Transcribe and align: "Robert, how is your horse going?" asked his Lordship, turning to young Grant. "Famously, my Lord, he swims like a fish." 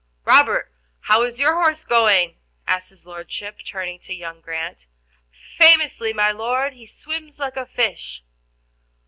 "Robert, 0.25 0.73
how 1.01 1.21
is 1.21 1.37
your 1.37 1.53
horse 1.53 1.85
going?" 1.85 2.35
asked 2.67 2.89
his 2.89 3.05
Lordship, 3.05 3.59
turning 3.63 3.99
to 3.99 4.15
young 4.15 4.41
Grant. 4.41 4.87
"Famously, 5.59 6.11
my 6.11 6.31
Lord, 6.31 6.73
he 6.73 6.87
swims 6.87 7.37
like 7.37 7.55
a 7.55 7.67
fish." 7.67 8.23